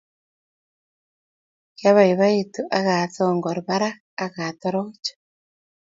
Kiabaibaitu 1.77 2.61
akasongor 2.77 3.57
parak 3.67 3.97
akatoroch 4.25 5.05